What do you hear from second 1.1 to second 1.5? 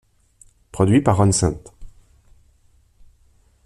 Ron